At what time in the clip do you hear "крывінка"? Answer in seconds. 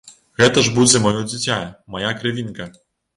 2.23-2.67